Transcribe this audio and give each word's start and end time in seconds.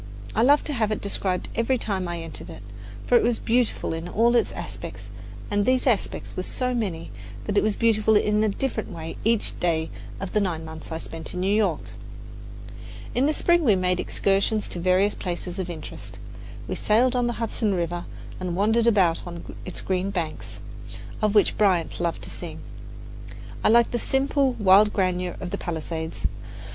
I 0.33 0.41
loved 0.41 0.65
to 0.65 0.73
have 0.73 0.91
it 0.91 0.99
described 0.99 1.47
every 1.53 1.77
time 1.77 2.07
I 2.07 2.21
entered 2.23 2.49
it; 2.49 2.63
for 3.05 3.15
it 3.17 3.21
was 3.23 3.37
beautiful 3.37 3.93
in 3.93 4.07
all 4.09 4.35
its 4.35 4.51
aspects, 4.51 5.09
and 5.51 5.63
these 5.63 5.85
aspects 5.85 6.35
were 6.35 6.41
so 6.41 6.73
many 6.73 7.11
that 7.45 7.55
it 7.55 7.61
was 7.61 7.75
beautiful 7.75 8.15
in 8.15 8.43
a 8.43 8.49
different 8.49 8.89
way 8.89 9.15
each 9.23 9.59
day 9.59 9.91
of 10.19 10.33
the 10.33 10.41
nine 10.41 10.65
months 10.65 10.91
I 10.91 10.97
spent 10.97 11.35
in 11.35 11.41
New 11.41 11.53
York. 11.55 11.81
In 13.13 13.27
the 13.27 13.31
spring 13.35 13.63
we 13.63 13.75
made 13.75 13.99
excursions 13.99 14.67
to 14.69 14.79
various 14.79 15.13
places 15.13 15.59
of 15.59 15.69
interest. 15.69 16.17
We 16.67 16.73
sailed 16.73 17.15
on 17.15 17.27
the 17.27 17.33
Hudson 17.33 17.75
River 17.75 18.05
and 18.39 18.55
wandered 18.55 18.87
about 18.87 19.21
on 19.27 19.55
its 19.65 19.81
green 19.81 20.09
banks, 20.09 20.61
of 21.21 21.35
which 21.35 21.59
Bryant 21.59 21.99
loved 21.99 22.23
to 22.23 22.31
sing. 22.31 22.57
I 23.63 23.69
liked 23.69 23.91
the 23.91 23.99
simple, 23.99 24.53
wild 24.53 24.93
grandeur 24.93 25.35
of 25.39 25.51
the 25.51 25.59
palisades. 25.59 26.25